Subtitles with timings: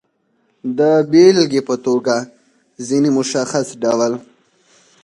[0.77, 0.79] د
[1.11, 2.15] بېلګې په توګه،
[2.87, 4.13] ځینې مشخص ډول